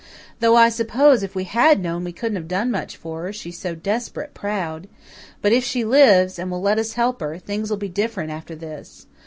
[0.39, 3.59] Though I suppose if we had known we couldn't have done much for her, she's
[3.59, 4.87] so desperate proud.
[5.43, 8.55] But if she lives, and will let us help her, things will be different after
[8.55, 9.05] this.